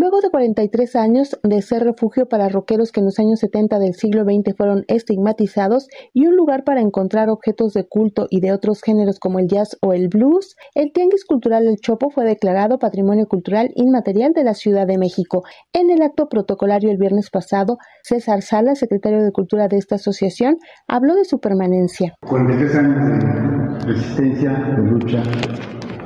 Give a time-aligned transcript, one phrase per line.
[0.00, 3.94] Luego de 43 años de ser refugio para rockeros que en los años 70 del
[3.94, 8.80] siglo XX fueron estigmatizados y un lugar para encontrar objetos de culto y de otros
[8.80, 13.26] géneros como el jazz o el blues, el Tianguis Cultural El Chopo fue declarado Patrimonio
[13.26, 15.42] Cultural Inmaterial de la Ciudad de México.
[15.72, 20.58] En el acto protocolario el viernes pasado, César Sala, secretario de Cultura de esta asociación,
[20.86, 22.14] habló de su permanencia.
[22.24, 25.22] 43 años de resistencia, de lucha,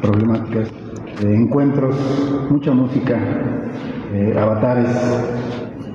[0.01, 0.82] problemáticas
[1.23, 1.97] encuentros,
[2.51, 3.19] mucha música,
[4.13, 4.91] eh, avatares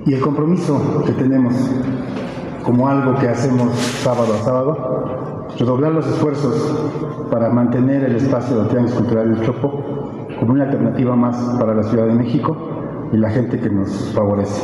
[0.06, 1.54] y el compromiso que tenemos
[2.64, 8.70] como algo que hacemos sábado a sábado, redoblar los esfuerzos para mantener el espacio de
[8.70, 9.84] Tianguis Cultural del Chopo
[10.40, 12.56] como una alternativa más para la Ciudad de México
[13.12, 14.64] y la gente que nos favorece.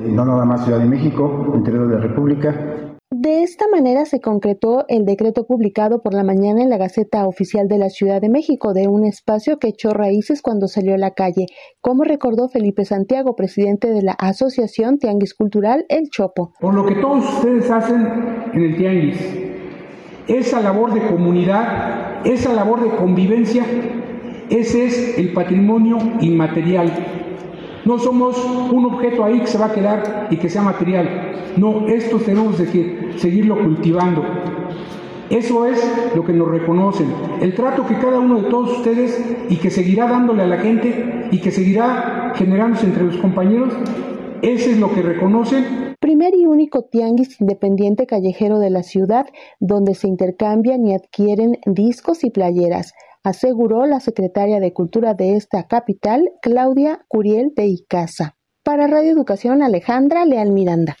[0.00, 2.54] No nada más Ciudad de México, interior de la República,
[3.12, 7.68] de esta manera se concretó el decreto publicado por la mañana en la Gaceta Oficial
[7.68, 11.12] de la Ciudad de México de un espacio que echó raíces cuando salió a la
[11.12, 11.46] calle,
[11.80, 16.52] como recordó Felipe Santiago, presidente de la Asociación Tianguis Cultural El Chopo.
[16.58, 18.08] Por lo que todos ustedes hacen
[18.52, 19.18] en el Tianguis,
[20.26, 23.64] esa labor de comunidad, esa labor de convivencia,
[24.50, 27.25] ese es el patrimonio inmaterial
[27.86, 28.36] no somos
[28.72, 31.54] un objeto ahí que se va a quedar y que sea material.
[31.56, 34.24] No, esto tenemos que seguirlo cultivando.
[35.30, 37.06] Eso es lo que nos reconocen.
[37.40, 41.28] El trato que cada uno de todos ustedes y que seguirá dándole a la gente
[41.30, 43.72] y que seguirá generándose entre los compañeros,
[44.42, 45.94] ese es lo que reconocen.
[46.00, 49.26] Primer y único tianguis independiente callejero de la ciudad
[49.60, 52.94] donde se intercambian y adquieren discos y playeras
[53.26, 58.36] aseguró la secretaria de Cultura de esta capital, Claudia Curiel de Icaza.
[58.62, 60.94] Para Radio Educación, Alejandra Leal Miranda.